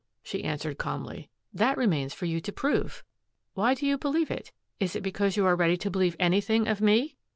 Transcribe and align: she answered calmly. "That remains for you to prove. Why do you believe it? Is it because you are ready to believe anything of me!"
she 0.23 0.43
answered 0.43 0.79
calmly. 0.79 1.29
"That 1.53 1.77
remains 1.77 2.11
for 2.11 2.25
you 2.25 2.41
to 2.41 2.51
prove. 2.51 3.03
Why 3.53 3.75
do 3.75 3.85
you 3.85 3.99
believe 3.99 4.31
it? 4.31 4.51
Is 4.79 4.95
it 4.95 5.01
because 5.03 5.37
you 5.37 5.45
are 5.45 5.55
ready 5.55 5.77
to 5.77 5.91
believe 5.91 6.15
anything 6.19 6.67
of 6.67 6.81
me!" 6.81 7.17